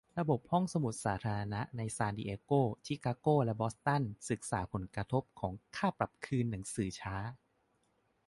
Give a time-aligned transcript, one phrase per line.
[0.19, 2.51] ระบบห้องสมุดสาธารณะในซานดิเอโก
[2.85, 7.15] ชิคาโก และบอสตัน ศึกษาผลกระทบของค่าปรับคืนหนังสือช้า